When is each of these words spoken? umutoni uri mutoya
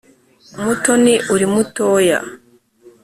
umutoni 0.59 1.13
uri 1.33 1.45
mutoya 1.53 2.19